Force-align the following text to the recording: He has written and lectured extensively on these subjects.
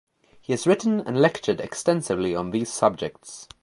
He 0.41 0.51
has 0.51 0.65
written 0.65 0.99
and 1.01 1.21
lectured 1.21 1.61
extensively 1.61 2.33
on 2.35 2.49
these 2.49 2.73
subjects. 2.73 3.47